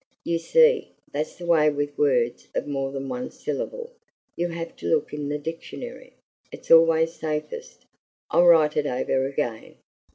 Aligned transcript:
You 0.25 0.39
see, 0.39 0.93
that's 1.11 1.35
the 1.35 1.45
way 1.45 1.69
with 1.69 1.95
words 1.95 2.47
of 2.55 2.65
more 2.65 2.91
than 2.91 3.07
one 3.07 3.29
syllable; 3.29 3.91
you 4.35 4.47
have 4.47 4.75
to 4.77 4.87
look 4.87 5.13
in 5.13 5.29
the 5.29 5.37
dictionary. 5.37 6.13
It's 6.51 6.71
always 6.71 7.13
safest. 7.13 7.85
I'll 8.31 8.47
write 8.47 8.75
it 8.75 8.87
over 8.87 9.27
again." 9.27 9.75